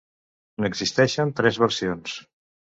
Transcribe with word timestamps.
N'existeixen 0.65 1.35
tres 1.43 1.61
versions. 1.67 2.19